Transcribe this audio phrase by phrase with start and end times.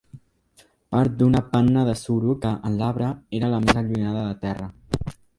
[0.93, 3.09] Part d'una panna de suro que, en l'arbre,
[3.41, 4.71] era la més allunyada de terra.